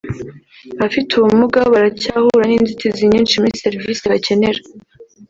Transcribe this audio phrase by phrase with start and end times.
[0.77, 4.61] Abafite ubumuga baracyahura n’inzitizi nyinshi muri serivisi bakenera